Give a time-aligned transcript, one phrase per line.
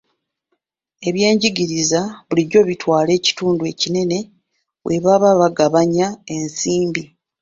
[1.07, 4.19] Ebyenjigiriza bulijjo bitwala ekitundu ekinene
[4.83, 7.03] bwe baba bagabanya ensimbi.